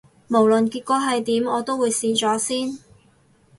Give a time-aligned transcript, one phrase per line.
[0.29, 2.79] 無論結果係點，我都會試咗先